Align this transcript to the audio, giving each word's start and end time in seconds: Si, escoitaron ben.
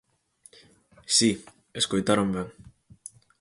Si, 1.15 1.29
escoitaron 1.79 2.27
ben. 2.35 2.47